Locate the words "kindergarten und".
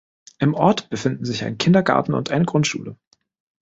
1.59-2.31